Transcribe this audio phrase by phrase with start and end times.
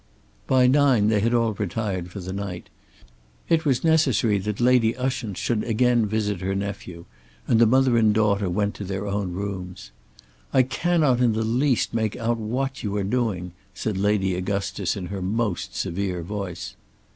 [0.47, 2.69] By nine they had all retired for the night.
[3.49, 7.05] It was necessary that Lady Ushant should again visit her nephew,
[7.47, 9.91] and the mother and daughter went to their own rooms.
[10.53, 15.05] "I cannot in the least make out what you are doing," said Lady Augustus in
[15.13, 16.75] her most severe voice.